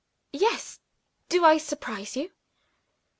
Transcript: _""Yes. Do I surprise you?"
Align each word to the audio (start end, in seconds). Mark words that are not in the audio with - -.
_""Yes. 0.41 0.79
Do 1.29 1.45
I 1.45 1.59
surprise 1.59 2.15
you?" 2.17 2.31